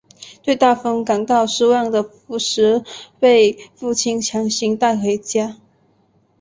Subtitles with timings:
[0.41, 2.83] 对大风感到失望的福实
[3.19, 5.57] 被父亲强行带回家。